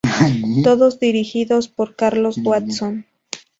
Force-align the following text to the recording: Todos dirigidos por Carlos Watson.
Todos 0.63 0.97
dirigidos 0.99 1.67
por 1.67 1.95
Carlos 1.95 2.39
Watson. 2.43 3.05